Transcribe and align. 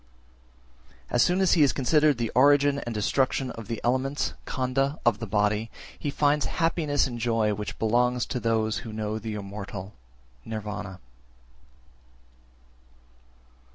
374. 1.09 1.15
As 1.15 1.21
soon 1.21 1.41
as 1.41 1.53
he 1.53 1.61
has 1.61 1.71
considered 1.73 2.17
the 2.17 2.31
origin 2.33 2.79
and 2.79 2.95
destruction 2.95 3.51
of 3.51 3.67
the 3.67 3.79
elements 3.83 4.33
(khandha) 4.47 4.97
of 5.05 5.19
the 5.19 5.27
body, 5.27 5.69
he 5.99 6.09
finds 6.09 6.45
happiness 6.47 7.05
and 7.05 7.19
joy 7.19 7.53
which 7.53 7.77
belong 7.77 8.17
to 8.19 8.39
those 8.39 8.79
who 8.79 8.91
know 8.91 9.19
the 9.19 9.35
immortal 9.35 9.93
(Nirvana). 10.43 10.99